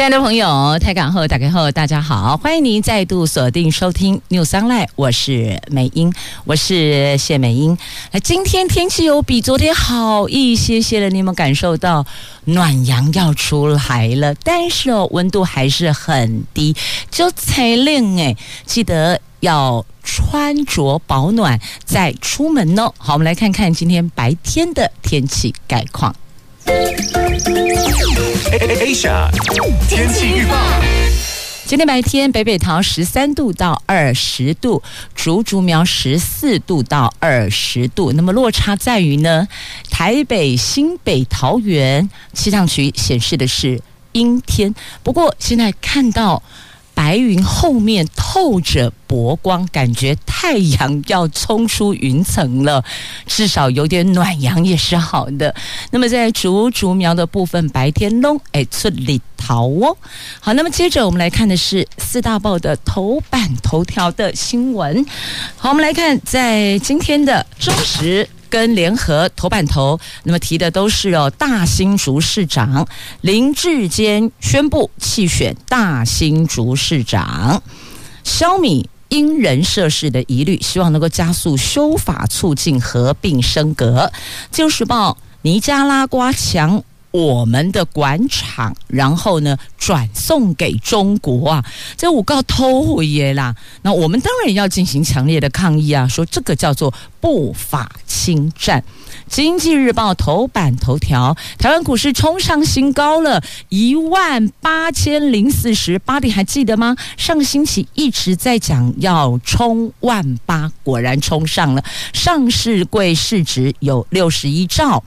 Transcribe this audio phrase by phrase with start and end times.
[0.00, 6.10] 亲爱的朋友，台港后打开后，大家好，欢迎您再度锁定收听 New Sunlight 我是美英，
[6.46, 7.76] 我是谢美英。
[8.10, 12.06] 那今天天气有比昨天好一些些了，你有没有感受到
[12.46, 14.34] 暖阳要出来了？
[14.42, 16.74] 但是哦，温度还是很低，
[17.10, 22.90] 就才冷哎，记得要穿着保暖再出门哦。
[22.96, 26.16] 好，我们来看看今天白天的天气概况。
[28.80, 29.30] Asia
[29.88, 30.54] 天气预报：
[31.64, 34.82] 今天白天，北北桃十三度到二十度，
[35.14, 38.12] 竹竹苗十四度到二十度。
[38.12, 39.46] 那么落差在于呢，
[39.90, 43.80] 台北、新北、桃园气象局显示的是
[44.12, 44.74] 阴天。
[45.02, 46.42] 不过现在看到。
[47.00, 52.84] 白云后面透着薄光，感觉太阳要冲出云层了。
[53.26, 55.54] 至少有点暖阳也是好的。
[55.90, 59.96] 那么在竹竹苗的部分，白天弄哎出里桃哦。
[60.40, 65.02] 好，那么接着我们来看的是四大报的头版头条的新闻。
[65.56, 68.28] 好，我们来看在今天的中时。
[68.50, 72.86] 跟联合头版头，那么提的都是哦，大新竹市长
[73.22, 77.62] 林志坚宣布弃选大新竹市长，
[78.24, 84.12] 小米因人设事的疑虑，希望能够加速修法，促进合并升格。
[84.50, 86.82] 旧时报尼加拉瓜强。
[87.10, 91.64] 我们的馆场，然后呢，转送给中国啊，
[91.96, 93.54] 这我告偷回耶啦。
[93.82, 98.82] 那我们当然要进行强烈的抗议啊，说这个叫做不法侵占。
[99.28, 106.96] 经济日报头版头条：台湾股市冲上新高了，一万八千零四十八点，还记得吗？
[107.16, 111.84] 上星期一直在讲要冲万八，果然冲上了。
[112.12, 115.02] 上市柜市值有六十一兆。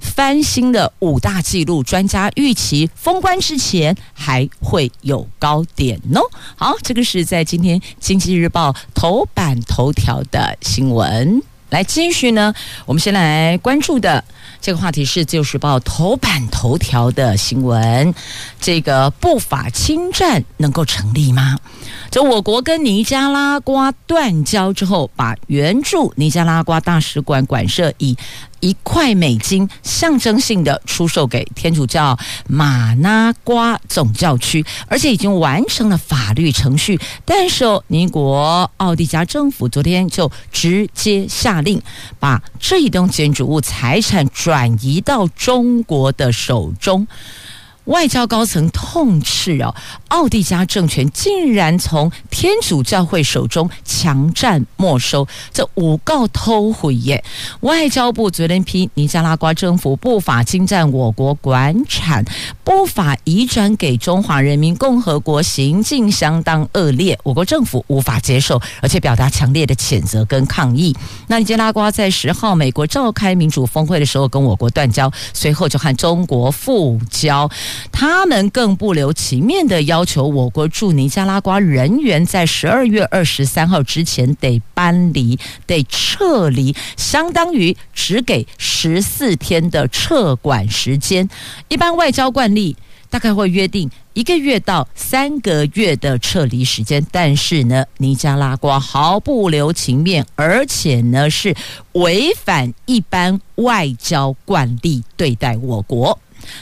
[0.00, 6.22] 翻新的五大纪录，专家预期封关之前还会有高点哦。
[6.56, 11.42] 好，这个是在今天《经济日报》头版头条的新闻。
[11.68, 12.52] 来继续呢，
[12.84, 14.24] 我们先来关注的
[14.60, 18.12] 这个话题是《自由时报》头版头条的新闻。
[18.60, 21.60] 这个不法侵占能够成立吗？
[22.10, 28.16] 就我国跟尼加拉瓜断交之后，把援助尼加拉瓜大使馆馆舍以
[28.60, 37.00] 一块美金象征性的出售给天主教马拉瓜总教区，而且已经完成了法律程序。
[37.24, 41.80] 但是哦，尼国奥蒂加政府昨天就直接下令，
[42.18, 47.06] 把这一栋建筑物财产转移到中国的手中。
[47.84, 49.74] 外交高层痛斥哦，
[50.08, 57.24] 奥蒂加政权竟然从天主教会手中强占没收，这诬告偷毁耶！
[57.60, 62.24] 外交部昨天批尼加拉瓜政府不法侵占我国管产，
[62.62, 70.94] 不法移转给中华人民共和国，行径相当恶劣，我国政府无法接受，而且表达强烈的谴责跟抗议。
[71.26, 77.50] 那尼加拉瓜在十号美国召开民主峰会的时候跟我国断交，随后就和中国复交。
[77.92, 91.28] 他们更不留情面地要求我国驻尼加拉瓜人员在十二月二十三号之前得搬离、得撤离，相当于只给十四天的撤馆时间。
[91.68, 92.76] 一般外交惯例
[93.10, 101.54] 大概会约定一个月到三个月的撤离时间，但是呢，尼加拉瓜毫不留情面，而且呢是
[101.92, 106.18] 违反一般外交惯例对待我国。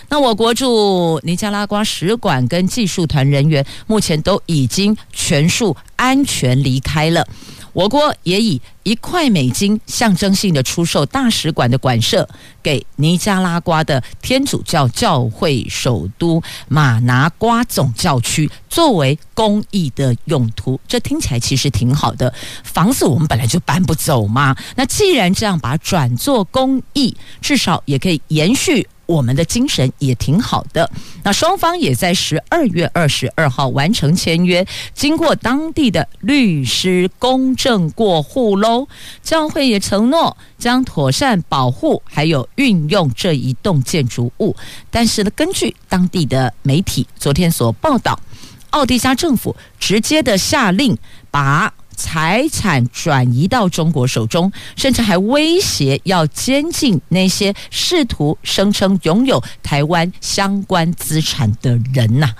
[0.08, 7.26] 那我国驻尼加拉瓜使馆跟技术团人员目前都已经全数安全离开了。
[7.74, 12.28] 我国也以一块美金象征性的出售大使馆的馆舍
[12.60, 20.80] 给尼加拉瓜的天主教教会首都马拿瓜总教区，作为公益的用途。
[20.88, 22.32] 这听起来其实挺好的，
[22.64, 24.56] 房子我们本来就搬不走嘛。
[24.74, 28.88] 那既然这样把转做公益，至少也可以延续。
[29.08, 30.88] 我们的精神也挺好的。
[31.24, 38.86] 那双方也在十二月二十二号完成签约，经过当地的律师公证过户喽。
[39.22, 44.54] 教会也承诺将妥善保护还有运用这一栋建筑物。
[44.90, 48.20] 但是呢，根据当地的媒体昨天所报道，
[48.70, 50.96] 奥蒂加政府直接的下令
[51.30, 62.32] 把财产转移到中国手中，甚至还威胁要监禁那些试图声称拥有台湾相关资产的人呐、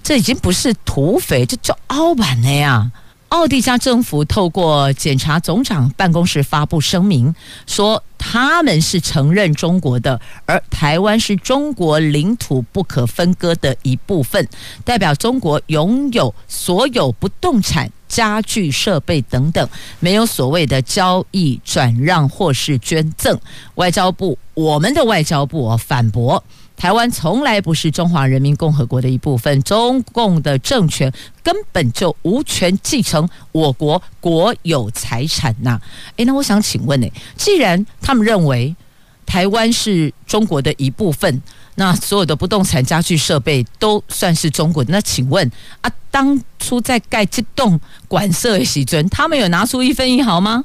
[0.00, 2.92] 这已经不是土匪，这叫澳版了呀！
[3.34, 7.34] 奥地加政府透过检察总长办公室发布声明，
[7.66, 14.48] 说他们是承认中国的，而台湾是中国领土不可分割的一部分，
[14.84, 23.36] 代表中国拥有所有不动产、家具、设备等等，没有所谓的交易、转让或是捐赠。
[23.74, 26.42] 外交部，我们的外交部反驳。
[26.76, 31.10] 台湾从来不是中华人民共和国的一部分，中共的政权
[31.42, 35.80] 根本就无权继承我国国有财产呐。
[36.16, 38.74] 诶，那我想请问呢，既然他们认为
[39.24, 41.42] 台湾是中国的一部分，
[41.76, 45.50] 那所有的不动产、家具、设备都算是中国的，那请问
[45.80, 50.64] 啊，当初在盖这栋馆舍的时尊，他们有拿出一分一毫吗？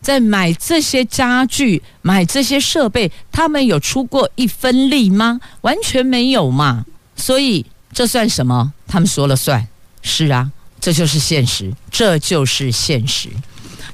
[0.00, 5.40] 在买这些家具、买这些设备，他们有出过一分力吗？
[5.62, 6.84] 完全没有嘛！
[7.16, 8.72] 所以这算什么？
[8.86, 9.66] 他们说了算。
[10.00, 10.50] 是啊，
[10.80, 13.28] 这就是现实，这就是现实。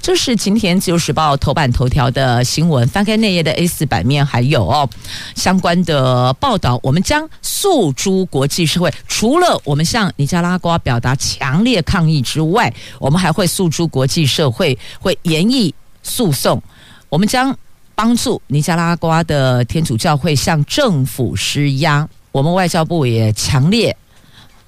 [0.02, 2.86] 这是今天自由时报头版头条的新闻。
[2.88, 4.86] 翻开内页的 A 四版面，还有哦
[5.34, 6.78] 相关的报道。
[6.82, 15.74] 我们将诉诸国际社会，除了我们向尼加拉瓜表达强烈抗议之外，我们还会诉诸国际社会，会严厉。
[16.04, 16.62] 诉讼，
[17.08, 17.56] 我们将
[17.96, 22.08] 帮助尼加拉瓜的天主教会向政府施压。
[22.30, 23.96] 我们外交部也强烈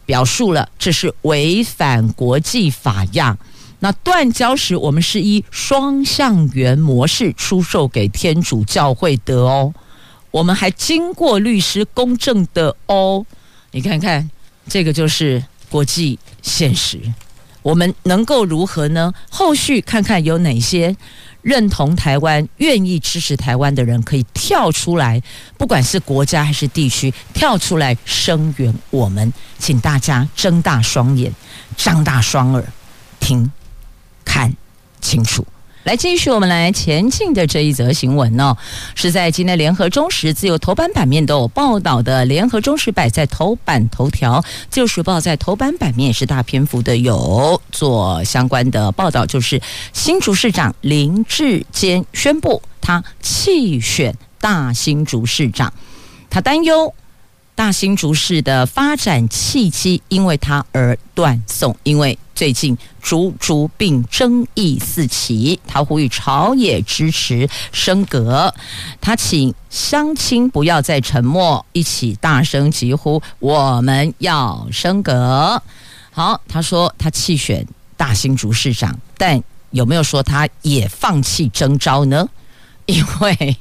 [0.05, 3.37] 表述了，这是违反国际法呀。
[3.81, 9.75] 那断交时，我们是以双向源模式出售给天主教会的哦。
[10.31, 13.25] 我们还经过律师公证的哦。
[13.73, 14.31] 你看看，
[14.69, 17.01] 这个就是国际现实。
[17.67, 19.13] 我们能够如何呢？
[19.29, 20.97] 后续看看有哪些。
[21.43, 25.21] 认同台湾、愿意支持台湾的人，可以跳出来，
[25.59, 29.33] 不管是国家还是地区，跳出来声援我们。
[29.59, 31.33] 请大家睁大双眼，
[31.77, 32.65] 张大双耳，
[33.19, 33.51] 听，
[34.25, 34.53] 看
[35.01, 35.45] 清楚。
[35.87, 38.57] 来继续，我们来前进的这一则新闻呢，
[38.97, 42.25] 是在今天联合中时自由头版版面都有报道的。
[42.25, 49.63] 联合中时摆在头版头条，自由时报在头版版面也是大篇幅的有做相关的报道，就是
[49.93, 55.73] 新竹市长林智坚宣布他弃选大新竹市长，
[56.29, 56.93] 他担忧。
[57.57, 68.55] 大新竹市的发展契机因为他而断送，因为最近竹竹病争议四起，他呼吁朝野支持升格，
[69.01, 75.61] 他请乡亲不要再沉默，一起大声疾呼我们要升格。
[76.13, 77.67] 好，他说他弃选
[77.97, 82.29] 大新竹市长，但有没有说他也放弃征召呢？
[82.85, 83.57] 因为。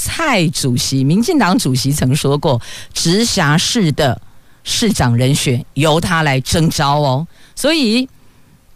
[0.00, 2.62] 蔡主席，民进党主席曾说过，
[2.94, 4.20] 直辖市的
[4.62, 8.08] 市长人选由他来征召哦，所以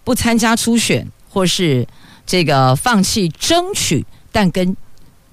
[0.03, 1.87] 不参加初选或是
[2.27, 4.77] 这个放弃争取，但跟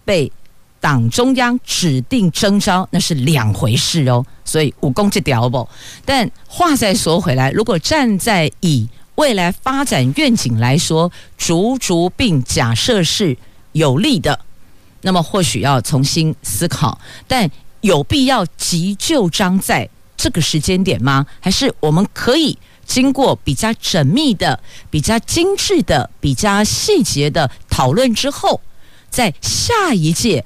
[0.05, 0.31] 被
[0.79, 4.23] 党中央指定征召那是两回事哦。
[4.45, 5.67] 所以武功这条不，
[6.05, 13.35] 但话再说回来，如果站在以未来发展愿景来说，竹竹并假设是
[13.71, 14.39] 有利的。
[15.01, 17.49] 那么或许要重新思考，但
[17.81, 21.25] 有必要急就章在这个时间点吗？
[21.39, 28.59] 还是我们可以经过比较缜密的、比较精致的、比较细节的讨论之后，
[29.09, 30.43] 在下一届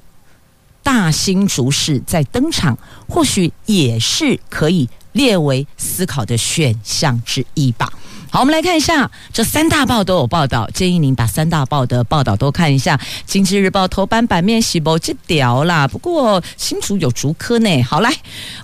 [0.83, 7.91] 大新竹市再登场，或许也是可以列为思考的选项之一吧。
[8.33, 12.99] 好，我们来看一下，这三大报都有报道，建议您把三大报的报道都看一下。
[13.27, 17.83] 经济日报头版版面是不这屌啦，不过新竹有竹科呢。
[17.83, 18.11] 好，来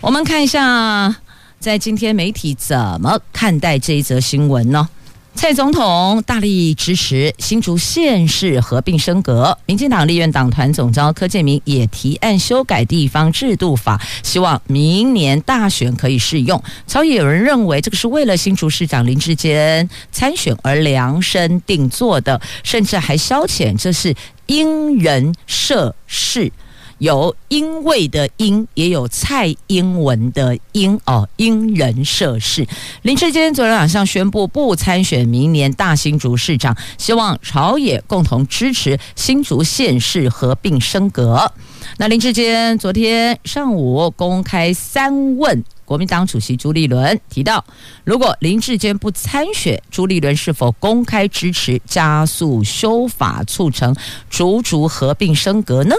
[0.01, 1.15] 我们看一下，
[1.59, 4.89] 在今天媒体怎么看待这一则新闻呢？
[5.35, 16.61] 蔡总统大力支持新竹县市合并升格，民进党立院党团总召柯建铭也提案修改地方制度法，希望明年大选可以适用。
[16.85, 24.13] 朝野有人认为这个是为了新竹市长林志坚参选而量身定做的，甚至还消遣这是
[24.47, 26.51] 因人设事。
[26.99, 32.67] 有因为的因，也有蔡英文的因哦，因人设事。
[33.01, 41.51] 林志坚昨天晚上宣布不参选明年大新竹市长，希望朝野共同支持新竹县市合并升格。
[41.97, 47.63] 那林志坚昨天上午公开三问国民党主席朱立伦提到，
[48.03, 53.95] 如果林志坚不参选，朱立伦是否公开支持加速修法，促成
[54.29, 55.95] 竹竹合并升格呢？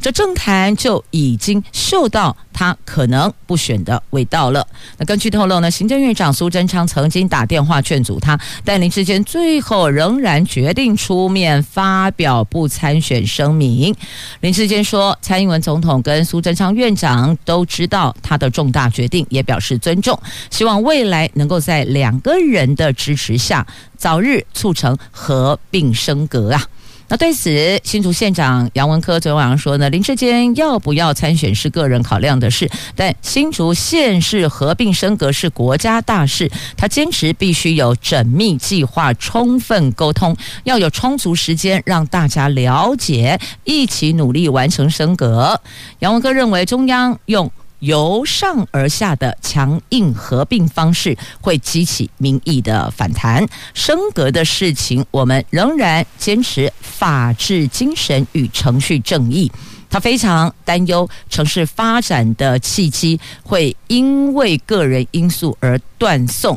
[0.00, 4.66] 这政坛就已经嗅到他可能不选的味道了。
[4.96, 13.94] 那根据透露呢，行政院长苏贞昌曾经打电话劝阻他，但林志坚最后仍然决定出面发表不参选声明。
[14.40, 20.18] 林志坚说，蔡英文总统跟苏贞昌院长都知道他的重大决定，也表示尊重，
[20.50, 23.66] 希望未来能够在两个人的支持下，
[23.96, 26.62] 早日促成合并升格啊。
[27.10, 45.60] 那对此，新竹县长杨文科昨天晚上说呢，林志坚要不要参选是个人考量的事，但新竹县市合并升格是国家大事，他坚持必须有缜密计划、充分沟通，要有充足时间让大家了解，一起努力完成升格。
[45.98, 47.50] 杨文科认为，中央用。
[47.80, 53.46] 由上而下的强硬合并方式会激起民意的反弹。
[53.74, 59.50] 升格的事情，我们仍然坚持法治精神与程序正义。
[59.90, 66.56] 他非常担忧城市发展的契机会因为个人因素而断送。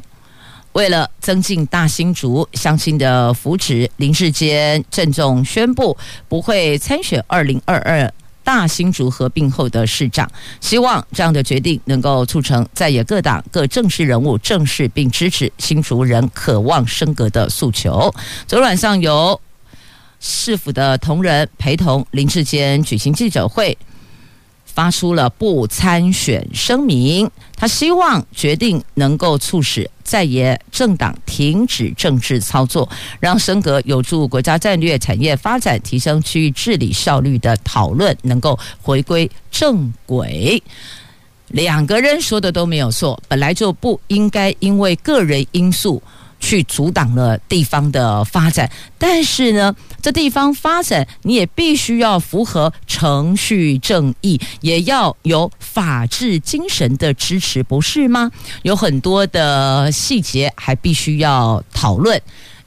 [0.74, 5.96] 为了增进大新竹乡亲的福祉，林智坚郑重宣布
[6.27, 8.12] 不会参选二零二二。
[8.44, 18.14] 大新竹合并后的市长，希望这样的决定能够促成在野各党各正式人物正式并支持新竹人渴望升格的诉求。
[18.48, 19.40] 昨晚上由
[20.20, 23.78] 市府的同仁陪同林志坚举行记者会。
[24.74, 32.89] 发出了不参选声明，他希望决定能够促使在野政党停止政治操作，
[33.20, 40.62] 让升格有助国家战略产业发展、提升区域治理效率的讨论能够回归正轨。
[41.50, 46.01] 两个人说的都没有错，本来就不应该因为个人因素。
[46.44, 58.30] 去阻挡了地方的发展，但是呢，这地方发展你也必须要符合程序正义，也要有法治精神的支持，不是吗？
[58.64, 62.22] 有很多的细节还必须要讨论，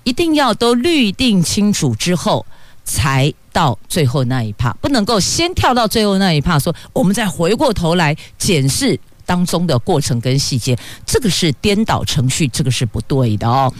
[0.04, 2.46] 一定要都律定清楚之后，
[2.82, 8.98] 才到最后那一趴，不能够先跳到最后那一趴，说我们再回过头来检视。
[9.26, 13.70] 当中的过程跟细节，这个是颠倒程序，这个是不对的哦。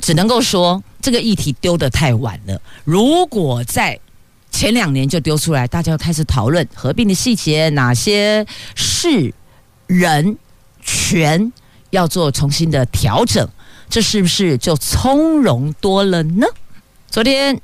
[0.00, 2.60] 只能够说这个议题丢得太晚了。
[2.84, 3.98] 如果在
[4.52, 8.46] 前两年就丢出来，大家要开始讨论合并的细节，哪些
[8.76, 9.34] 事、
[9.88, 10.36] 人、
[10.80, 11.52] 权
[11.90, 13.48] 要做重新的调整，
[13.90, 16.46] 这是不是就从容多了呢？
[17.10, 17.60] 昨天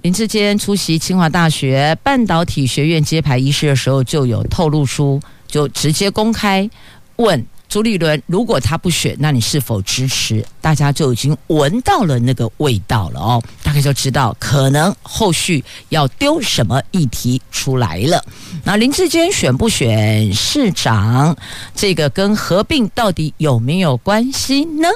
[0.00, 5.20] 林志坚出席清华大学半导体学院揭牌仪式的时候，就有透露出。
[5.54, 6.68] 就直接公开
[7.14, 10.44] 问朱立伦，如果他不选，那你是否支持？
[10.60, 18.24] 大家就已经闻到了那个味道了哦，大概就知道可能后续要丢什么议题出来了。
[18.64, 21.36] 那林志坚选不选市长，
[21.72, 24.88] 这个跟合并到底有没有关系呢？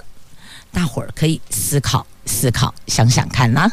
[0.72, 3.68] 大伙儿可以思考思考，想想看啦。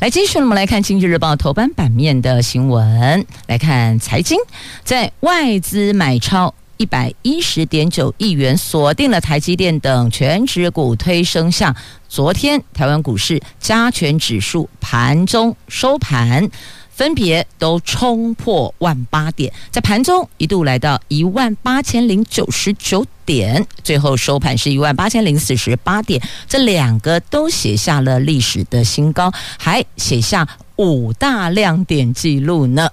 [0.00, 3.26] 来，继续我们来看《经济日报》头版版面的新闻。
[3.46, 4.38] 来看财经，
[4.84, 11.74] 在外资买超一百一十点九亿元，锁定了台积电等全指股推升下，
[12.08, 16.48] 昨天台湾股市加权指数盘中收盘。
[16.96, 32.90] 分别都冲破万八点，在盘中一度来到一万八千零九十九点，最后收盘是一万八千零四十八点，这两个都写下了历史的新高，还写下五大亮点记录呢。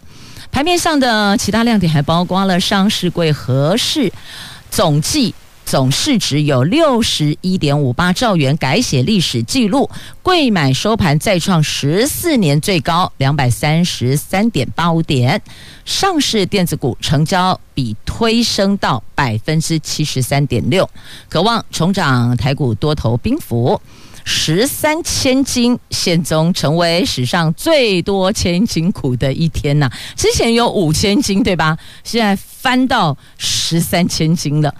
[0.51, 4.11] 盘面上的其他亮点还包括了上市柜合适
[4.69, 5.33] 总计。
[5.65, 9.89] 总市值有六十一点五八兆元，改写历史记录。
[10.21, 15.41] 柜买收盘再创十四年最高两百三十三点八五点。
[15.85, 20.89] 上市电子股成交比推升到百分之七十三点六，
[21.27, 23.81] 渴望重掌台股多头兵符。
[24.25, 29.91] 十三千金现踪成为史上最多千金股的一天呐！
[30.15, 31.77] 之前有五千金对吧？
[32.05, 34.73] 现在翻到十三千金了。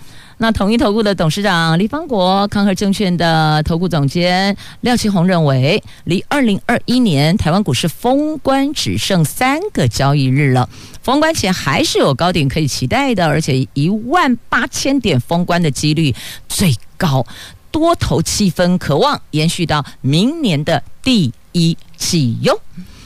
[0.43, 10.67] 那统一投顾的董事长李方国、康和证券的投顾总监廖庆红认为，离二零二一年台湾股市封关只剩三个交易日了，
[11.01, 16.13] 封关前还是有高点可以期待的，而且一万八千点封关的几率
[16.49, 17.25] 最高，
[17.71, 22.59] 多头气氛渴望延续到明年的第一季哟。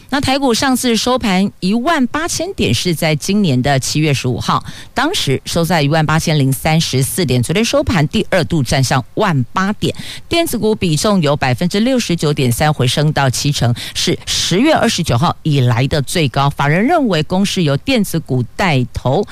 [0.10, 7.44] 那台股上次收盘一万八千点是在今年的七月十五号，当时收在一万八千零三十四点。
[7.44, 9.94] 昨天收盘第二度站上万八点，
[10.30, 16.50] 电子股比重由百分之六十九点三回升到七成，是十月二十九号以来的最高。
[16.50, 19.26] 法人认为公司由电子股带头。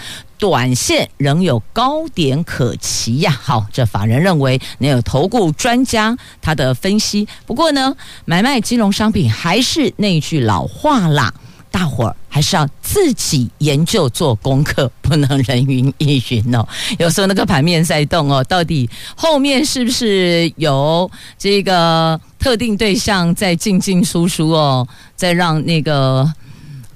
[0.46, 3.32] 短线仍有高点可期呀。
[3.42, 7.28] 好，这法人认为，那有投顾专家他的分析。
[7.48, 11.34] 不过呢，买卖金融商品还是那句老话啦，
[11.72, 16.64] 大伙儿还是要自己研究做功课，不能人云亦云哦。
[17.00, 21.10] 有时候那个盘面在动哦，到底后面是不是有
[21.40, 26.32] 这个特定对象在进进出出哦，在让那个。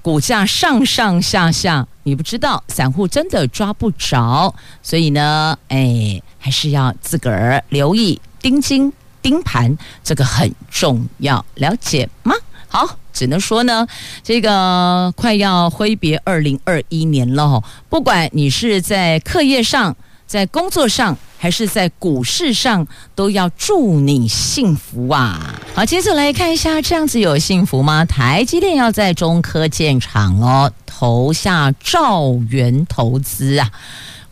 [0.02, 12.34] 股价上上下下，你不知道，散户真的抓不着，所以呢，哎，还是要自个儿留意盯紧盯盘，这个很重要，了解吗？
[12.68, 13.86] 好，只能说呢，
[14.22, 19.96] 这个快要挥别二零二一年了，不管你是在课业上，
[20.30, 21.18] 在工作上。
[21.42, 25.58] 还是在股市上都要祝你幸福啊！
[25.74, 28.04] 好，接着来看一下，这样子有幸福吗？
[28.04, 33.70] 台积电要在中科建厂哦，投下兆元投资啊，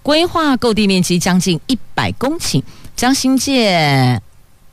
[0.02, 2.62] 规划购地面积将近一百公顷，
[2.94, 4.20] 将新建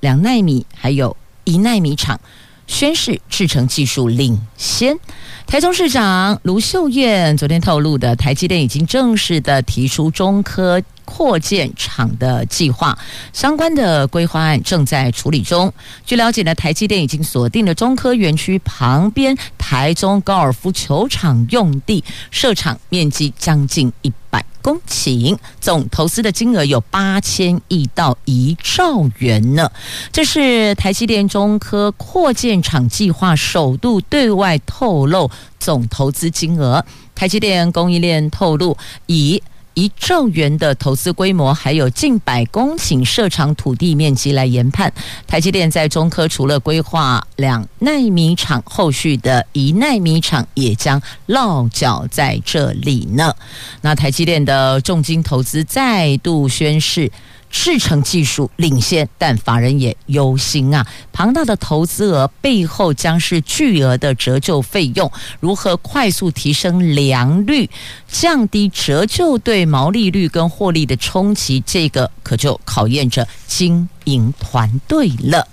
[0.01, 1.15] 两奈米还有
[1.45, 2.19] 一奈米厂，
[2.67, 4.99] 宣示制程技术领先。
[5.47, 10.83] 台中市长卢秀燕昨天透露的，台积电已经正式的提出中科。
[11.05, 12.97] 扩建厂的计划，
[13.31, 15.71] 相关的规划案正在处理中。
[16.05, 29.71] 据了解呢，台积电已经锁定了中科园区旁边台中高尔夫球场用地，设厂面积将近一百公顷，总投资的金额有八千亿到一兆元呢。
[30.11, 36.83] 这是台积电中科扩建厂计划首度对外透露总投资金额。
[37.13, 39.41] 台积电供应链透露，以
[39.75, 44.91] 一兆元的投资规模，还有近百公顷设厂土地面积来研判，
[45.27, 53.33] 台积电在中科除了规划两奈米厂，后续的一奈米厂也将落脚在这里呢。
[53.81, 57.11] 那台积电的重金投资再度宣示。
[57.57, 60.85] 市成技术领先，但法人也忧心啊！
[61.13, 67.69] 庞大的投资额背后将是巨额的折旧费用，如何快速提升良率，
[68.09, 71.63] 降低折旧对毛利率跟获利的冲击？
[71.65, 75.47] 这个可就考验着经营团队了。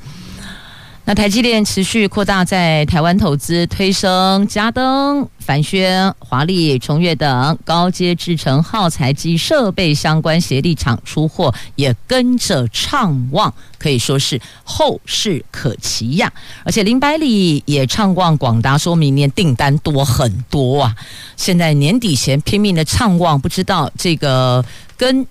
[1.05, 16.33] 那台积电持续扩大在台湾投资，推升嘉登、帆宣、华丽、崇越等高阶制程耗材及设备相关协力厂出货，也跟着畅旺，可以说是后市可期呀。
[16.63, 20.95] 而且林百里也畅旺广达，说明年订单多很多啊。
[21.37, 24.65] 现在年底前拼命的畅旺，不知道这个
[24.97, 25.27] 跟。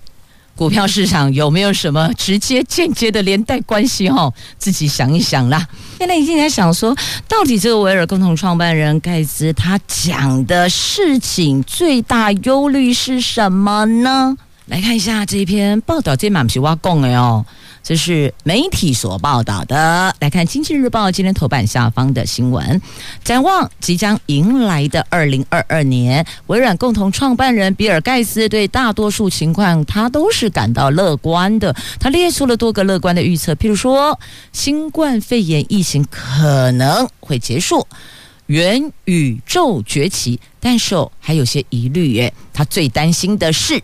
[0.62, 4.08] 股票市场有没有什么直接、间接的连带关系？
[4.08, 5.66] 哈，自己想一想啦。
[5.98, 6.96] 现在已经在想说，
[7.26, 14.36] 到底这个维尔共同创办人盖茨他讲的事情最大忧虑是什么呢？
[14.66, 17.44] 来看一下这一篇报道，这满不是我讲的哦。
[17.82, 20.14] 这是媒体所报道的。
[20.20, 22.80] 来看《经济日报》今天头版下方的新闻，
[23.24, 31.74] 展望即将迎来的二零二二年，微软共同创办人比尔盖茨对大多数情况他都是感到乐观的。
[31.98, 34.18] 他列出了多个乐观的预测，譬如说
[34.52, 37.84] 新冠肺炎疫情可能会结束，
[38.46, 42.32] 元宇宙崛起，但是哦还有些疑虑耶。
[42.52, 43.82] 他最担心的是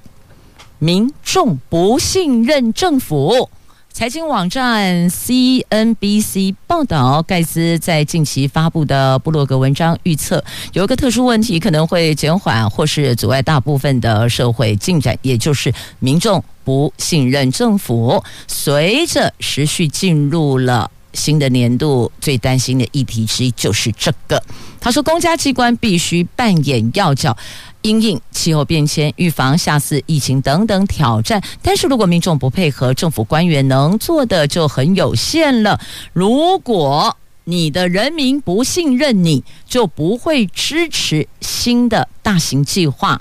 [0.78, 3.50] 民众不信任政府。
[3.98, 18.22] 财经网站 CNBC 报道，盖茨在近期发布的布洛格文章预测，有一个特殊问题可能会减缓或是阻碍大部分的社会进展，也就是民众不信任政府。
[18.46, 24.40] 随着持续进入了新的年度，最担心的议题之一就是这个。
[24.80, 27.36] 他说，公家机关必须扮演要角。
[27.82, 35.80] 因应气候变迁、预防下次疫情等等挑战，但是如果民众不配合，政府官员能做的就很有限了。
[36.12, 43.20] 如果你的人民不信任你，就不会支持新的大型计划。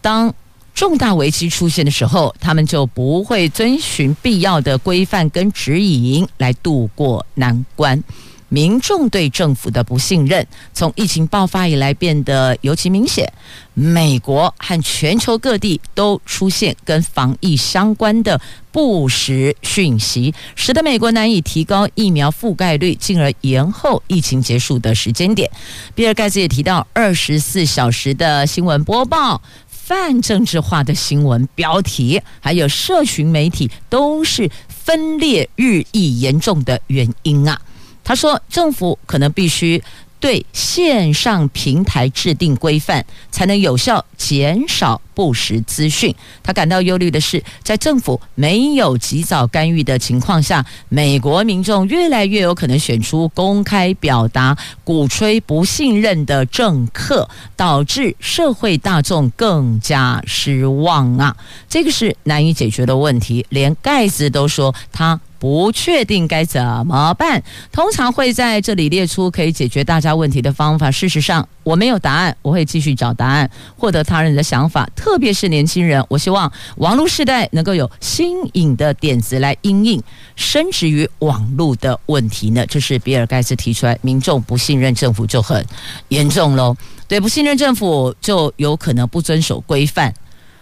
[0.00, 0.32] 当
[0.74, 8.02] 重大危机出现的时候，他们就不会遵循必要的规范跟指引来度过难关。
[8.48, 13.30] 民众对政府的不信任，从疫情爆发以来变得尤其明显。
[13.74, 18.40] 美国和全球各地都出现跟防疫相关的
[18.72, 25.48] 不实讯息，使得美国难以提高疫苗覆盖率，进而延后疫情结束的时间点。
[25.94, 37.60] 比尔盖茨也提到，二十四小时的新闻播报、泛政治化的新闻标题，还有社群媒体，都是分裂日益严重的原因啊。
[38.08, 39.82] 他说，政府可能必须
[40.18, 46.12] 对线上平台制定规范，才能有效减少不实资讯。
[46.42, 61.36] 他感到忧虑的是，在政府没有及早干预的情况下，美国民众越来越有可能选出公开表达鼓吹不信任的政客，导致社会大众更加失望啊！
[61.68, 65.20] 这个是难以解决的问题，连盖茨都说他。
[65.38, 70.90] 不确定该怎么办，通常会在这里列出可以解决大家问题的方法。
[70.90, 76.04] 事实上，我没有答案，我会继续找答案，获得他人的想法，特别是年轻人。
[76.08, 80.02] 我希望网络时代能够有新颖的点子来应应
[80.34, 82.66] 深植于网络的问题呢。
[82.66, 85.64] 这是比尔盖茨提出来，民众不信任政府就很
[86.08, 86.76] 严重喽。
[87.06, 90.12] 对，不信任政府就有可能不遵守规范。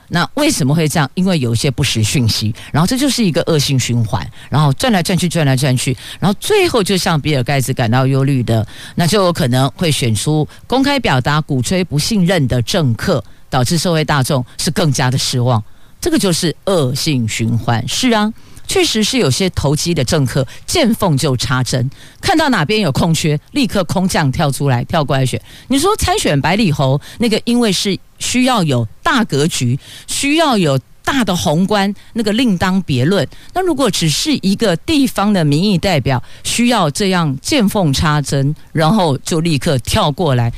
[0.09, 1.11] 那为什么会这样？
[1.15, 15.63] 因为有一些不实讯息，然后这就是一个恶性循环，然后转来转去，转来转去，然后最后就像比尔盖茨感到忧虑的，那就有可能会选出公开表达鼓吹不信任的政客，导致社会大众是更加的失望。
[16.01, 17.87] 这个就是恶性循环。
[17.89, 18.33] 是啊。
[18.67, 25.41] 确实是有些投机的政客见缝就插针，看到哪边有空缺，立刻空降跳出来跳过来选。
[25.69, 33.27] 你说参选百里侯那个，因为是需要有大格局，需要有大的宏观，那个另当别论。
[33.55, 40.53] 那如果只是一个地方的民意代表，需要这样见缝插针，然后就立刻跳过来，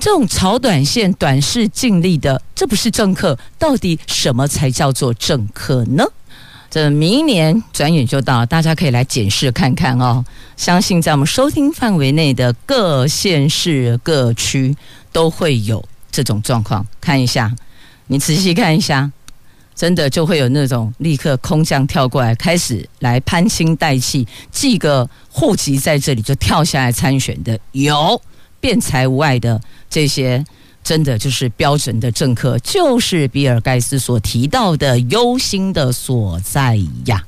[0.00, 6.04] 这种炒短线、短视尽力的，这不是政客，到底什么才叫做政客呢？
[6.72, 10.24] 这明年转眼就到，大家可以来检视看看哦。
[10.56, 14.74] 相信在我们收听范围内的各县市各区
[15.12, 16.86] 都会有这种状况。
[16.98, 17.54] 看一下，
[18.06, 19.12] 你仔细看一下，
[19.74, 28.18] 真的就会有那种立刻空降跳过来，开始来攀亲带气，寄个户籍在这里就跳下来参选的，有
[28.60, 30.42] 辩才无碍的这些。
[30.82, 37.22] 真的就是标准的政客，就是比尔盖茨所提到的忧心的所在呀。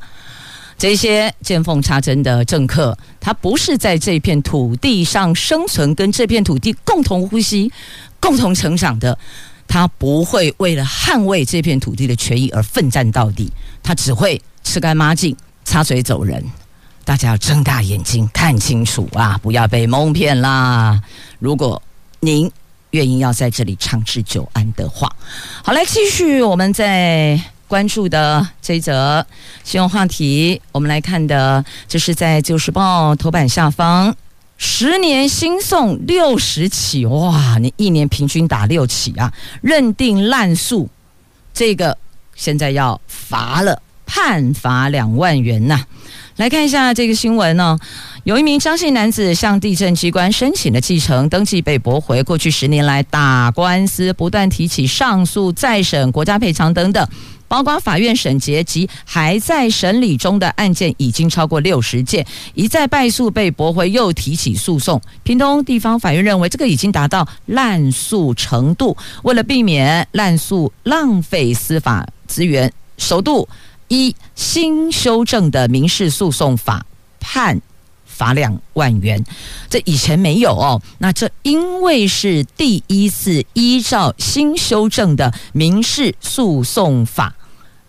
[0.77, 7.73] 这些见缝插针的政客，他不是在这片土地上生存，跟这片土地共同呼吸、
[8.19, 9.17] 共同成长的，
[9.69, 13.53] 他不会为了捍卫这片土地的权益而奋战到底，
[13.85, 16.45] 他只会吃干抹净、插嘴走人。
[17.05, 21.01] 大家要睁大眼睛看清楚啊，不要被蒙骗啦！
[21.39, 21.81] 如果
[22.19, 22.51] 您
[22.95, 25.13] 愿意要在这里长治久安的话，
[25.65, 29.27] 好，来继续我们在关注的这一则
[29.65, 30.63] 新闻话题。
[30.71, 34.15] 我们来看的，就是在《旧时报》头版下方，
[34.59, 39.33] 十年新送六十起，哇，你一年平均打六起啊！
[39.61, 40.89] 认定滥诉，
[41.53, 41.99] 这个
[42.37, 45.85] 现在要罚了，判罚两万元呐、
[46.37, 47.79] 来看一下这个新闻呢，
[48.25, 57.09] 有一名张姓男子向地震机关申请的继承登记被驳回，过去十年来打官司不断提起上诉、再审、国家赔偿等等，
[57.49, 65.01] 包括法院审结及还在审理中的案件已经超过六十件，一再败诉被驳回，又提起诉讼。
[65.23, 73.49] 屏东地方法院认为这个已经达到滥诉程度，为了避免滥诉浪费司法资源，首度。
[73.89, 76.85] 一新修正的民事诉讼法
[77.21, 77.61] 判
[78.07, 79.25] 罚两万元，
[79.69, 80.81] 这以前没有哦。
[80.99, 87.35] 那这因为是第一次依照新修正的民事诉讼法，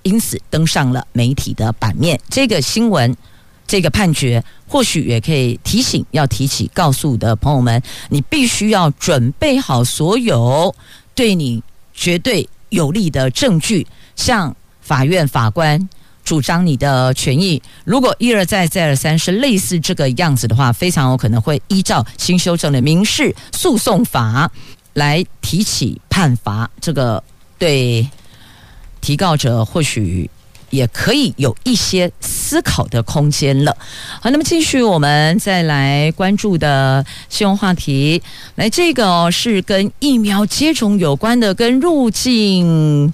[0.04, 2.20] 因此登上了媒体的版面。
[2.30, 3.16] 这个新闻，
[3.68, 10.74] 这个判决，或许也可以提醒要提起告诉的朋友们，你必须要准备好所有
[11.14, 11.62] 对你
[11.94, 14.56] 绝对有利的证据，像。
[14.86, 15.90] 法院法官
[16.24, 24.50] 主张你的权益，如果一而再再而三是类似这个样子的话，非常有可能会依照新修正的民事诉讼法
[24.94, 26.70] 来提起判罚。
[26.80, 27.24] 这个
[27.58, 28.08] 对
[29.02, 30.30] 提告者或许
[30.72, 33.78] 也可以有一些思考的空间了。
[34.20, 38.22] 好，那么继续我们再来关注的新闻话题，
[38.56, 43.14] 来这个是跟疫苗接种有关的，跟入境。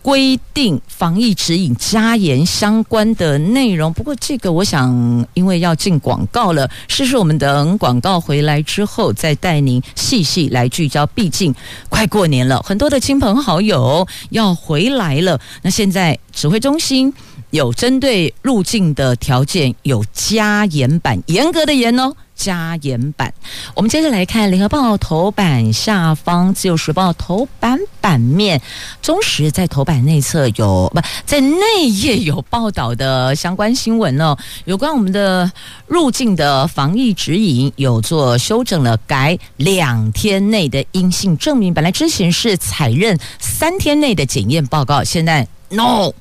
[0.00, 11.06] 规定防疫指引加严相关的内容，不过这个我想，因为要进广告了，是不是我们等广告回来之后再带您细细来聚焦？
[11.08, 11.54] 毕竟
[11.88, 15.38] 快过年了，很多的亲朋好友要回来了。
[15.62, 17.12] 那现在指挥中心
[17.50, 22.14] 有针对入境的条件有加严版，严格的严哦。
[22.38, 23.34] 加严版，
[23.74, 28.62] 我们接着来看《联合报》头版下方，《自由时报》头版版面，
[29.02, 35.50] 中时在头版内侧有不在内页有报道的相关新闻哦，有关我们的
[35.88, 46.12] 入境的防疫指引有做修正了，改两天内的阴性证明，本来之前是采认三天内的检验报告，现在 no。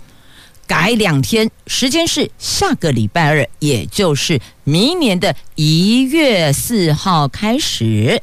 [0.67, 8.21] 改两天，时间是下个礼拜二，也就是明年的一月四号开始。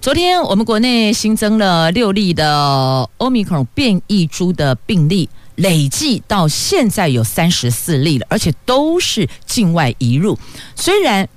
[0.00, 10.38] 昨天我们国内新增了六例的欧米克戎变异株的病例，累计到现在有三十四例了，而且都是境外移入。
[10.74, 11.28] 虽然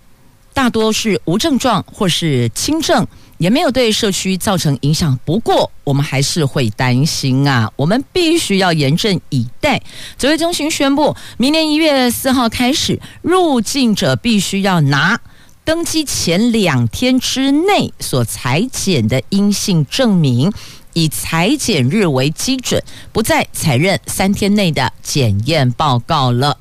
[0.53, 3.05] 大多是无症状或是轻症。
[3.43, 9.83] 也没有对社区造成影响，不过我们还是会担心啊，我们必须要严阵以待。
[10.17, 15.19] 指挥中心宣布，明年一月四号开始，入境者必须要拿
[15.65, 20.49] 登机前两天之内所采检的阴性证明，
[20.93, 26.57] 以采检日为基准，不再采认三天内的检验报告了。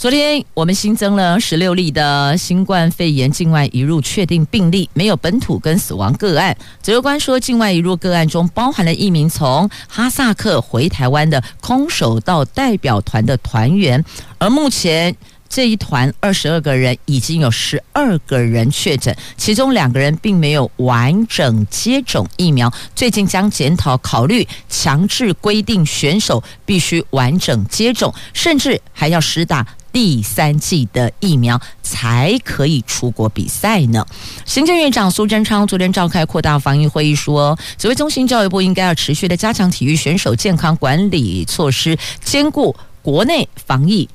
[0.00, 6.56] 昨天我们新增了十六例的新冠肺炎境外移入确定病例，没有本土跟死亡个案。
[6.82, 14.02] 指挥官说，境外移入个案中包含了一名从哈萨克回台湾的空手道代表团的团员，
[14.38, 15.14] 而目前
[15.50, 22.72] 这一团二十二个人已经有十二个人确诊，其中两个人并没有完整接种疫苗。
[22.94, 29.66] 最近将检讨考虑强制规定选手必须完整接种，甚至还要施打。
[29.92, 34.06] 第三剂的疫苗才可以出国比赛呢。
[34.44, 44.08] 行政院长苏贞昌昨天召开扩大防疫会议，说，指挥中心、教育部应该要持续的加强体育选手健康管理措施，兼顾国内防疫。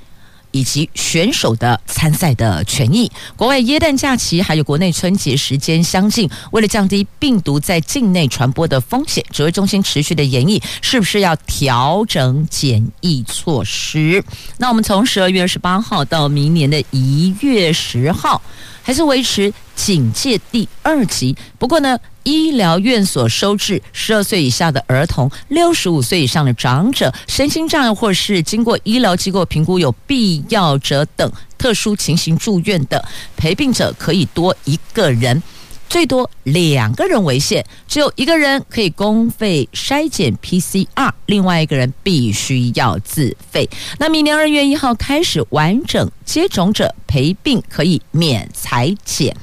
[0.55, 14.23] 以及选手的参赛的权益，国外耶诞假期还有国内春节时间相近，为了降低病毒在境内传播的风险，指挥中心持续的研议，是不是要调整检疫措施？
[14.57, 18.41] 那我们从十二月二十八号到明年的一月十号，
[18.81, 21.35] 还是维持警戒第二级。
[21.59, 33.03] 不过呢，医疗院所收治十二岁以下的儿童、六十五岁以上的长者、身心障碍或是经过医疗机构评估有必要者等特殊情形住院的
[33.35, 35.41] 陪病者，可以多一个人，
[35.89, 37.65] 最多两个人为限。
[37.87, 43.69] 只有一个人可以公费筛检 PCR，另外一个人必须要自费。
[43.99, 49.35] 那明年二月一号开始，完整接种者陪病可以免裁减。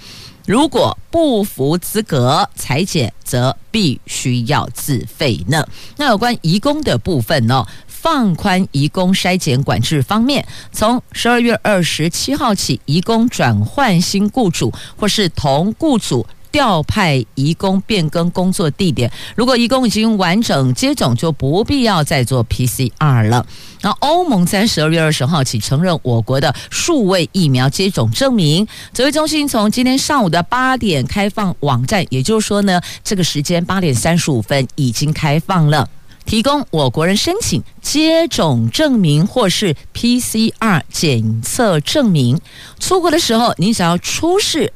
[0.47, 5.67] 如果不符资格裁剪，则必须要自费呢。
[5.97, 7.65] 那有关移工的部分呢？
[7.87, 16.27] 放宽移工筛检管制方面，从十二月二十七号起，移工转换新雇主或是同雇主。
[16.53, 23.45] 调派移工变更工作地点，如果移工已经完整接种，就不必要再做 PCR 了。
[23.81, 28.69] 那欧盟在十二月二十号起承认我国的数位疫苗接种证明。
[28.93, 35.89] 指挥中心从今天上午的八点开放网站，也就是说呢，这个时间八点三十五分已经开放了，
[36.27, 42.39] 提供我国人申请接种证明或是 PCR 检测证明。
[42.79, 44.73] 出国的时候，你只要出示。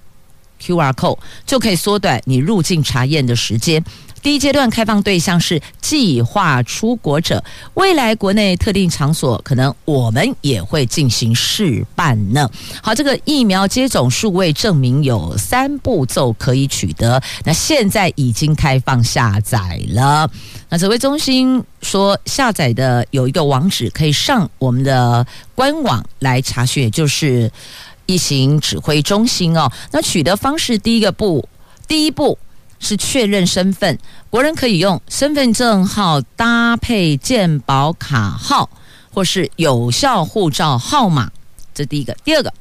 [0.60, 3.84] QR code 就可以缩短你入境查验的时间。
[4.22, 12.50] 第一阶段开放对象是计划出国者，未来国内特定场所可能我们也会进行试办呢。
[12.82, 20.28] 好，这个疫苗接种数位证明有三步骤可以取得，那现在已经开放下载了。
[20.68, 27.48] 那指挥中心说，下载的有一个网址可以上我们的官网来查询，也就是。
[28.06, 31.48] 疫情指挥中心哦，那取得方式第一个步，
[31.86, 32.38] 第一步
[32.78, 33.98] 是确认身份，
[34.30, 38.70] 国人可以用身份证号搭配健保卡号，
[39.12, 41.30] 或是有效护照号码，
[41.74, 42.16] 这第一个。
[42.24, 42.52] 第二个，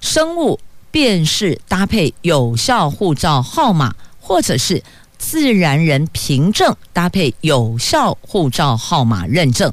[0.00, 4.82] 生物辨识搭配有效护照号码，或者是
[5.18, 9.72] 自然人凭证搭配有效护照号码认证。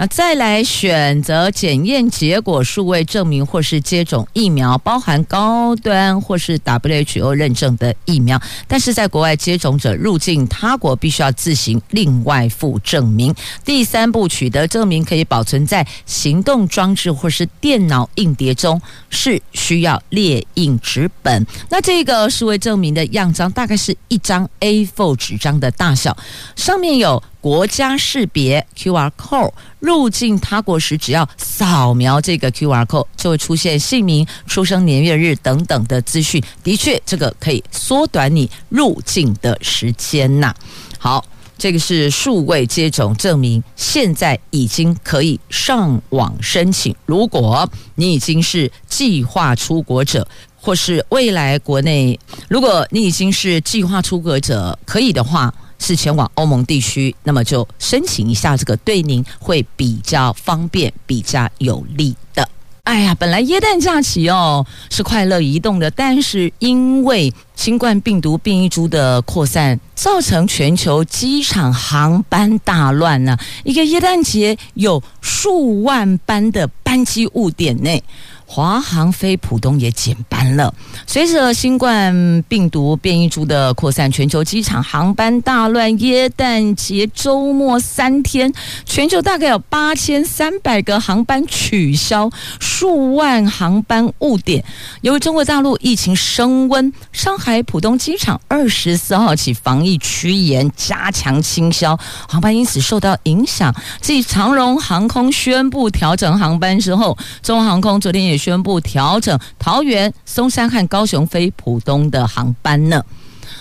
[0.00, 13.34] 那再来选择检验结果数位证明或是接种疫苗，包含高端或是 WHO 认证的疫苗，但是在国外接种者入境他国必须要自行另外附证明。
[13.62, 21.46] 第三步，取得证明可以保存在行动装置或是电脑硬碟中，是需要列印纸本。
[21.68, 26.16] 那这个数位证明的样张大概是一张 A4 纸张的大小，
[26.56, 27.22] 上面有。
[27.40, 36.42] 国家识别 QR code 入境他国时，只要扫描这个 QR code，就会出现姓名、出生年月日等等的资讯。
[36.62, 40.54] 的确，这个可以缩短你入境的时间呐。
[40.98, 41.24] 好，
[41.56, 46.94] 这个是数位接种证明，现在已经可以上网申请。
[47.06, 50.28] 如果你已经是计划出国者，
[50.60, 55.52] 或是未来国内，如果你已经是计划出国者，可以的话。
[55.80, 62.48] 是前往欧盟地区，那么就申请一下，这个对您会比较方便、比较有利的。
[62.84, 78.02] 哎呀，本来耶诞假期哦是快乐移动的，但是因为新冠病毒变异株的扩散，造成全球机场航班大乱呢、一个耶诞节有数万班的班机误点呢。
[78.52, 80.74] 华航飞浦东也减班了。
[81.06, 85.96] 随着新冠病毒变异株的扩散，全球机场航班大乱。
[86.00, 88.52] 耶诞节周末三天，
[88.84, 94.64] 全球大概有八千三百个航班取消，数万航班误点。
[95.02, 101.96] 由于中国大陆疫情升温，上海浦东机场二十四号起防疫趋严，加强清消，
[102.28, 103.72] 航班因此受到影响。
[104.00, 108.39] 继长荣航空宣布调整航班之后，中航空昨天也。
[108.40, 113.04] 宣布调整桃园、松山和高雄飞浦东的航班呢，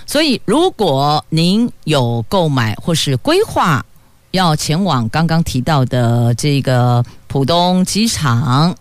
[0.06, 3.86] 所以如果您有购买或是规划
[4.32, 8.74] 要前往刚刚提到的这个浦东机场，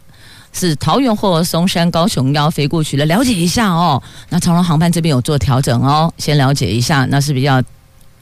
[0.52, 4.00] 是桃园或松山、高雄要飞过去的，了解一下哦。
[4.28, 7.60] 那长荣航班这边有做调整哦，先了解一下，那是比较。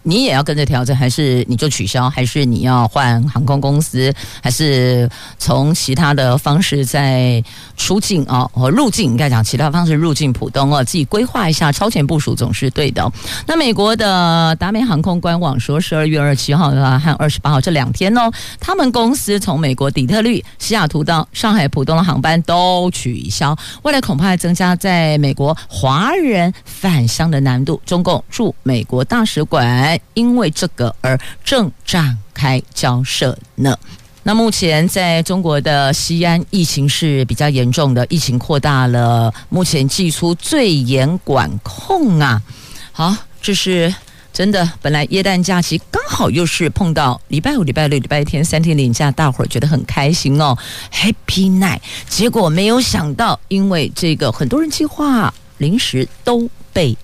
[0.08, 7.42] 你也要跟着调整，还是你就取消，还是你要换航空公司，还是从其他的方式再
[7.76, 8.48] 出境啊？
[8.52, 13.10] 或入境应该讲其他方式入境浦东哦，自己规划一下，超前部署总是对的。
[13.48, 27.82] 那美国的达美航空官网说，十二月二十七号和二十八号这两天哦，他们公司从美国底特律、西雅图到上海浦东的航班都取消，未来恐怕还增加在美国华人返乡的难度。
[27.84, 29.95] 中共驻美国大使馆。
[30.14, 33.76] 因为这个而正展开交涉呢。
[34.22, 42.42] 那目前在中国的西安，疫情是比较严重的，疫情扩大了，目前祭出最严管控啊。
[42.90, 43.94] 好，这是
[44.32, 44.68] 真的。
[44.82, 50.58] 本来耶诞假期刚好又是碰到礼拜五、礼拜六、礼拜天三天连假，大伙儿觉得很开心哦
[50.92, 51.78] ，Happy Night。
[52.08, 56.96] 结果没有想到，因为这个很多人计划临时都被。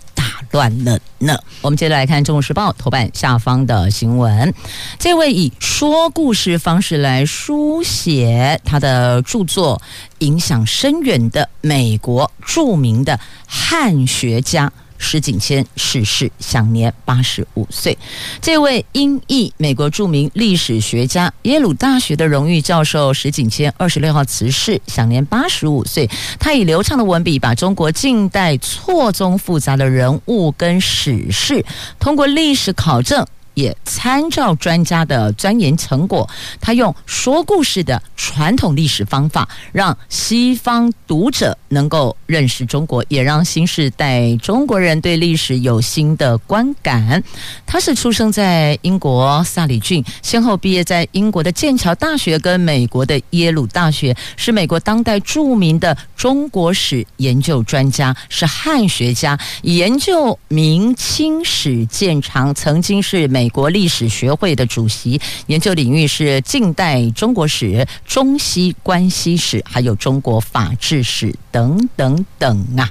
[0.51, 1.39] 乱了呢。
[1.61, 4.53] 我们接着来看《中国时报》头版下方的新闻。
[4.99, 9.81] 这位以说故事方式来书写他的著作，
[10.19, 14.73] 影响深远的美国著名的汉学家。
[15.03, 17.99] 石景谦逝世，享年八十五岁。
[18.41, 26.09] 这位英裔美国著名历史学家、耶鲁大学的荣誉教授石景谦，二十六号辞世，享年八十五岁。
[26.39, 31.65] 他以流畅的文笔，把中国近代错综复杂的人物跟史事，
[31.99, 33.27] 通过历史考证。
[33.55, 36.29] 也参照专家的钻研成果，
[36.61, 47.23] 他用说故事的传统历史方法，让西方读者能够认识中国，也让新时代中国人对历史有新的观感。
[47.67, 63.42] 他是出生在英国萨里郡，先后毕业在英国的剑桥大学跟美国的耶鲁大学，是美国当代著名的中国史研究专家，是汉学家，研究明清史见长，曾经是美。
[63.43, 72.89] 美国历史学会的主席，研究领域是近代中国史、中西关系史，还有中国法治史等等等啊。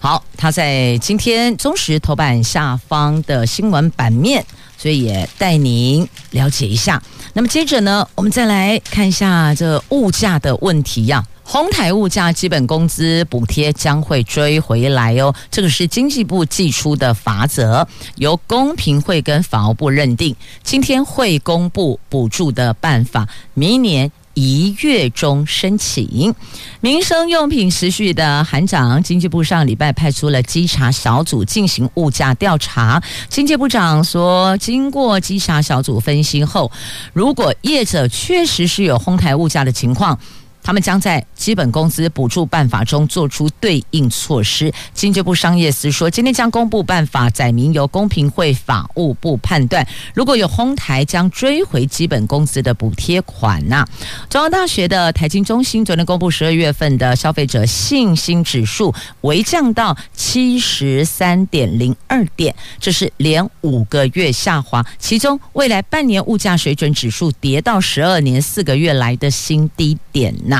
[0.00, 4.44] 好，他在今天中实头版下方的新闻版面，
[4.76, 7.00] 所以也带您了解一下。
[7.36, 11.44] 那么接着呢，我们再来看一下这物价的问题呀、啊。
[11.44, 15.34] 哄抬物价，基本工资补贴将会追回来哦。
[15.50, 26.34] 这个是经济部寄出的法则，由公平会跟法务部认定，今天会公布补助的办法，明年一月中申请。
[26.82, 33.02] 民生用品持续的喊涨，经济部上礼拜派出了稽查小组进行物价调查。
[33.30, 36.70] 经济部长说，经过稽查小组分析后，
[37.14, 40.18] 如果业者确实是有哄抬物价的情况。
[40.66, 44.72] 他们将在基本工资补助办法中做出对应措施。
[44.92, 53.86] 经济部商业司说，今天将公布办法，载明由公平会法务部判断，如果有哄抬，将追回基本工资的补贴款呐。
[54.28, 64.84] 中央大学的台经中心昨天公布十二月份的消费者信心指数微降到七十三点零二点，这是连五个月下滑。
[64.98, 70.55] 其中，未来半年物价水准指数跌到十二年四个月来的新低点呐。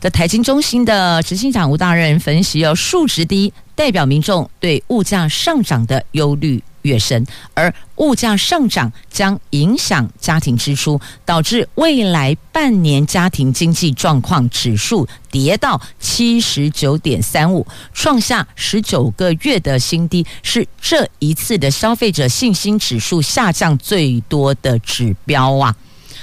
[0.00, 25.74] 在台经中心的执行长吴大任分析，哦，数值低代表民众对物价上涨的忧虑越深，而物价上涨将影响家庭支出，导致未来半年家庭经济状况指数跌到七十九点三五，创下十九个月的新低，是这一次的消费者信心指数下降最多的指标啊！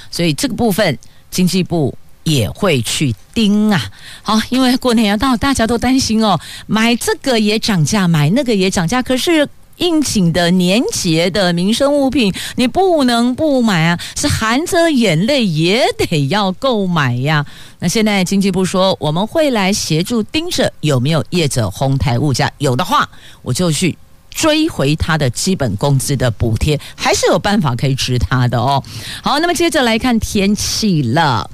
[0.09, 0.97] 所以这个部分
[1.29, 1.93] 经济部。
[2.25, 3.81] 也会去盯啊，
[4.23, 9.01] 好，因为过年要到，大家都担心哦，买这个也涨价，买那个也涨价。
[9.01, 9.47] 可是
[9.77, 17.45] 应景的年节的民生物品，你不能不买啊，是含着眼泪也得要购买呀。
[17.79, 23.07] 那现在经济部说，我们会来协助盯着有没有业者哄抬物价，有的话
[23.43, 23.95] 我就去
[24.31, 28.83] 追回他的基本工资的补贴，还是有办法可以治他的哦。
[29.21, 31.47] 好，那么接着来看天气了。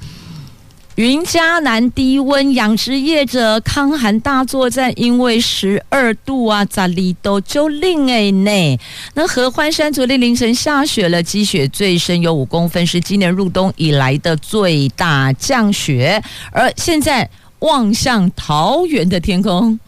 [0.96, 8.78] 云嘉南低温，养殖业者抗寒大作战，因为十二度啊，咋里都就冷哎呢？
[9.14, 16.22] 那合欢山昨天凌晨下雪了，积雪最深有五公分，是今年入冬以来的最大降雪。
[16.50, 17.30] 而现在
[17.60, 19.80] 望向桃园的天空，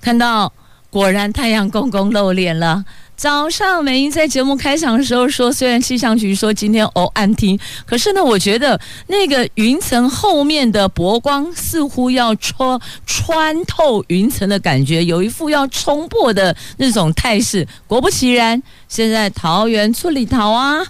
[0.00, 0.52] 看到
[0.88, 2.84] 果然太阳公公露脸了。
[3.16, 17.66] 早上美英在节目开场的时候说，虽然气象局说今天哦暗天，可是呢，我觉得那个云层后面的薄光似乎要戳穿透云层的感觉，有一副要冲破的那种态势。
[17.86, 20.84] 果不其然，现在桃园出里桃啊。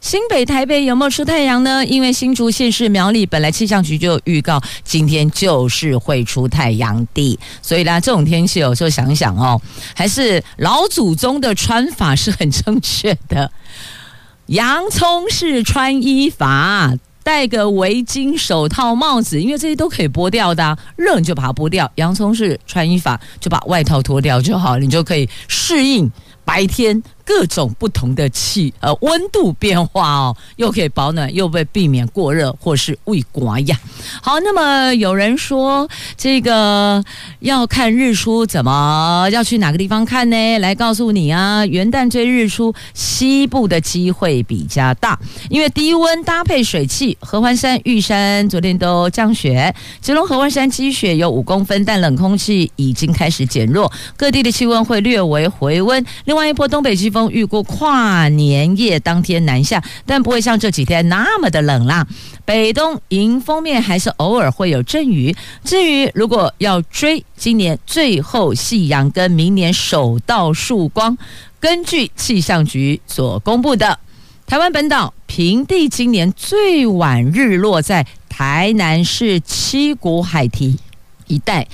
[0.00, 1.84] 新北、台北有没有出太阳呢？
[1.84, 9.60] 因为新竹县市苗栗本来气象局就预告今天就是会出太阳的，所以呢，这种天气有时候想想哦，
[9.94, 13.52] 还是老祖宗的穿法是很正确的。
[14.46, 16.92] 洋葱式穿衣法，
[17.22, 21.88] 戴个围巾、手套、帽子，因为这些都可以剥掉的，热你就把它剥掉。
[21.96, 26.10] 洋葱式穿衣法，就把外套脱掉就好，你就可以适应
[26.44, 27.00] 白天。
[27.30, 33.78] 各种不同的气呃温度变化哦，又可以保暖，又被避免过热或是胃刮呀。
[34.20, 37.04] 好，那么有人说这个
[37.38, 40.58] 要看日出，怎么要去哪个地方看呢？
[40.58, 45.16] 来告诉你啊，元旦追日出，西部的机会比较大，
[45.48, 56.04] 因为低温搭配水汽，合欢山、玉山昨天都降雪，吉隆合欢山积雪有五公分，但冷空气已经开始减弱，各地的气温会略微回温。
[56.24, 57.19] 另外一波东北季风。
[57.28, 62.06] 预估跨年夜当天南下，但不会像这几天那么的冷啦。
[62.44, 65.34] 北东迎风面还是偶尔会有阵雨。
[65.64, 71.18] 至于如果要追今年最后夕阳跟明年首道曙光，
[71.58, 73.98] 根据气象局所公布的，
[74.46, 80.78] 台湾本岛平地今年最晚日落在台南市七股海堤
[81.26, 81.66] 一带。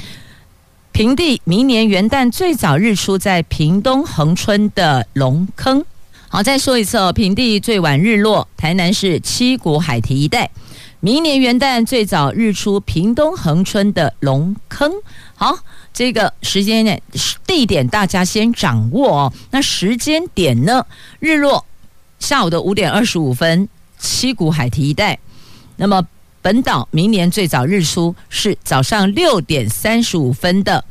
[0.96, 5.84] 平地明年元旦最早日出在屏东恒春的龙坑。
[6.26, 10.50] 好，再说一次哦，平地最晚日落，台南市七股海堤一带。
[11.00, 14.90] 明年元旦最早日出，屏东恒春的龙坑。
[15.34, 15.58] 好，
[15.92, 17.02] 这个时间点、
[17.46, 19.32] 地点大家先掌握哦。
[19.50, 20.86] 那时间点呢？
[21.20, 21.66] 日落
[22.18, 23.68] 下午的五点二十五分，
[23.98, 25.18] 七股海堤一带。
[25.76, 26.06] 那么。
[26.46, 30.84] 本岛明年最早日出是早上六点三十五分的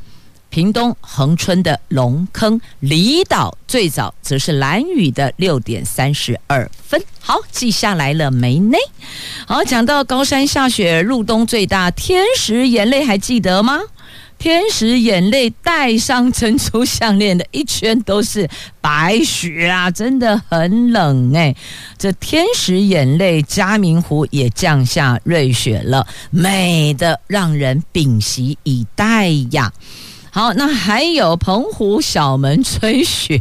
[0.50, 7.02] 屏东恒春的龙坑，离岛最早则是蓝雨的六点三十二分。
[7.20, 8.76] 好，记下来了没呢？
[9.46, 13.80] 好，讲到高山下雪，入冬最大天时眼泪，还记得吗？
[14.38, 18.48] 天使眼泪戴上珍珠项链的一圈都是
[18.80, 21.54] 白雪啊，真的很冷哎。
[21.98, 29.72] 这天使眼泪嘉明湖也降下瑞雪了，美的让人屏息以待呀。
[30.36, 33.40] 好，那还有澎湖小门吹雪，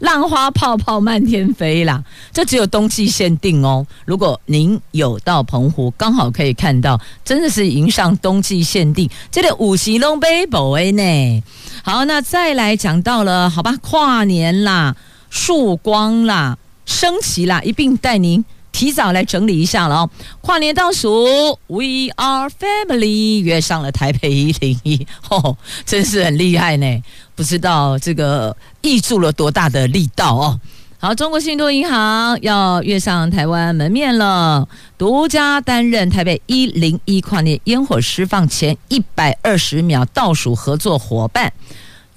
[0.00, 2.02] 浪花泡泡漫天飞啦！
[2.32, 3.86] 这只有冬季限定哦。
[4.04, 11.44] 如果您有到澎湖，刚好可以看到，真的是迎上冬季限定，这个五级龙杯宝威呢。
[11.84, 14.96] 好，那再来讲到了，好吧，跨年啦，
[15.30, 18.44] 曙光啦，升旗啦，一并带您。
[18.78, 20.10] 提早来整理一下了哦，
[20.40, 27.02] 跨年倒数，We are family，约上了台北一零一， 哦，真是很厉害呢，
[27.34, 30.60] 不知道这个挹注了多大的力道哦。
[31.00, 41.52] 好，中国信托银行要跃上台湾门面了，独家担任台北一零一跨年烟火释放前一百二十秒倒数合作伙伴。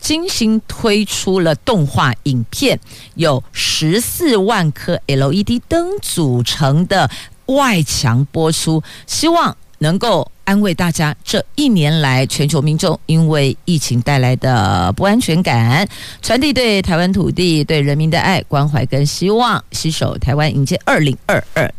[0.02, 2.78] 精心推出了动画影片，
[3.16, 7.10] 有十四万颗 LED 灯组成的
[7.45, 15.88] 外墙播出，希望能够安慰大家这一年来全球民众因为疫情带来的不安全感，
[16.22, 21.72] 传递对台湾土地、对人民的爱、关怀跟希望，携手台湾迎接二零二二。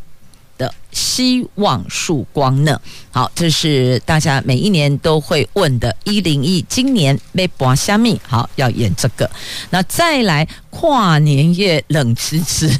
[0.62, 2.80] 的希望曙光呢？
[3.10, 5.94] 好，这是大家每一年都会问的。
[6.04, 8.20] 一零一今年被拔虾米？
[8.24, 9.28] 好，要演这个。
[9.70, 12.70] 那再来跨年夜冷吃吃，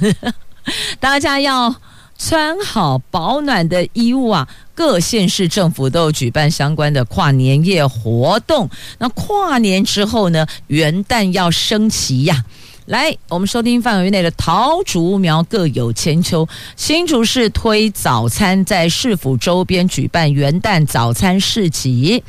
[1.01, 1.75] 大家要
[2.17, 4.47] 穿好保暖的衣物啊！
[4.75, 8.71] 各县市政府都举办相关的跨年夜活动。
[8.99, 10.47] 那跨年之后呢？
[10.69, 12.45] 元旦要升旗呀！
[12.87, 16.49] 来，我们收听范围内的桃竹苗各有千秋。
[16.77, 22.25] 新竹市推早餐，在市府周边举办元旦早餐市集。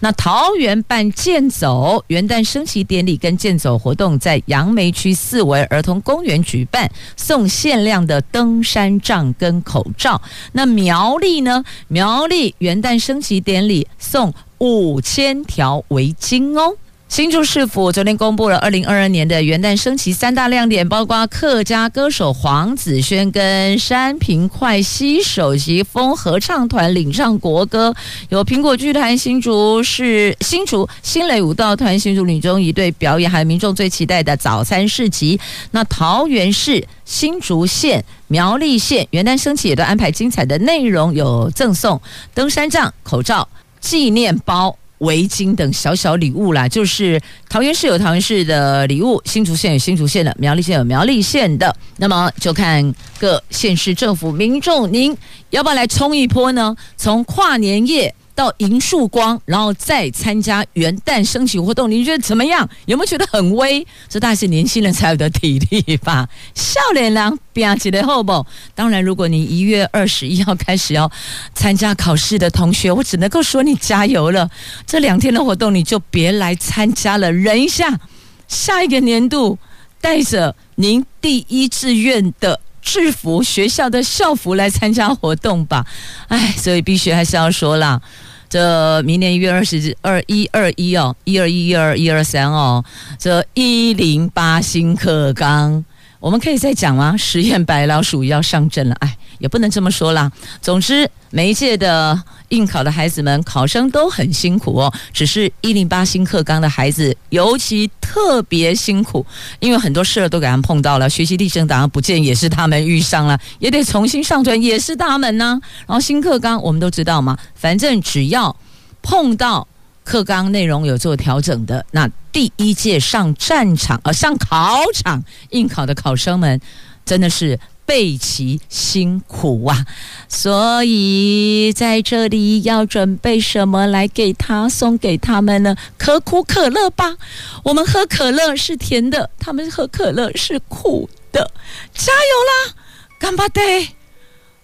[0.00, 10.22] 那桃园办健走元旦升旗典礼跟健走活动，在杨梅区四维儿童公园举办，送限量的登山杖跟口罩。
[10.52, 11.64] 那苗栗呢？
[11.88, 16.76] 苗栗元旦升旗典礼送五千条围巾哦。
[17.08, 27.94] 新竹市府昨天公布了二零二二年的元旦升旗三大亮点，包括客家歌手黄子轩跟山平快携首席风合唱团领唱国歌，
[28.28, 35.38] 有苹果剧团新竹市新竹新蕾舞蹈团新竹女中一队表演，还有民众最期待的早餐市集。
[35.70, 42.02] 那桃园市、新竹县、苗栗县元旦升旗也都安排精彩的内容，有赠送
[42.34, 43.48] 登山杖、口罩、
[43.80, 44.76] 纪念包。
[44.98, 51.74] 围巾等小小礼物啦，就是桃园市有桃园市的礼物，新竹县有新竹县的，苗栗县有苗栗县的。
[51.98, 55.16] 那么就看各县市政府民众，您
[55.50, 56.76] 要不要来冲一波呢？
[56.96, 58.14] 从跨年夜。
[58.36, 62.68] 到银树光，然后再参加元旦升旗活动，你觉得怎么样？
[62.84, 63.84] 有没有觉得很威？
[64.08, 66.28] 这大概是年轻人才有的体力吧。
[66.54, 68.46] 笑脸郎拼起来好不？
[68.74, 71.10] 当然，如果你一月二十一号开始要
[71.54, 74.50] 参加考试的同学，我只能够说你加油了。
[74.86, 77.98] 这两天的活动你就别来参加了，忍一下。
[78.46, 79.58] 下一个年度
[80.00, 85.86] 带着您第一志愿的制服、学校的校服来参加活动吧。
[86.28, 88.00] 哎，所以必须还是要说啦。
[88.48, 92.84] 这明年一月二十日二一二一哦，一二一一二一二三哦，
[93.18, 95.84] 这一零八新课纲，
[96.20, 97.16] 我们可以再讲吗？
[97.16, 100.30] 实验白老鼠要上阵了，哎，也不能这么说啦。
[100.60, 102.22] 总之，每一届的。
[102.48, 104.92] 应考的孩子们，考生都很辛苦哦。
[105.12, 109.24] 只是一零八新课纲的孩子尤其特别辛苦，
[109.60, 111.08] 因为很多事儿都给他们碰到了。
[111.08, 115.60] 学习历程档案不见也是他们遇上了，也得重新上传也是他们呢。
[115.86, 118.54] 然后新课纲我们都知道嘛，反正只要
[119.02, 119.66] 碰到
[120.04, 126.60] 课纲内容有做调整的，那第一届上战场呃上考场应考的考生们
[127.04, 127.58] 真的是。
[127.86, 129.86] 备齐辛苦啊，
[130.28, 135.76] 所以在这里要准备什么来给他送给他们呢？
[135.96, 137.14] 可苦可乐吧。
[137.62, 141.50] 我们喝可乐是甜的，他们喝可乐是苦的。
[141.94, 142.74] 加油啦，
[143.18, 143.88] 干巴爹！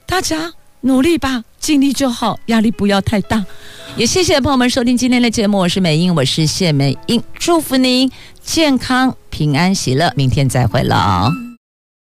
[0.05, 0.53] 大家
[0.83, 3.47] 努力吧，尽力就好，压力不要太大。
[3.97, 8.11] 也谢谢朋友们收听今天的节目，我是美英，我是谢美英，祝福您
[8.43, 11.52] 健康、平安、喜乐，明天再会了。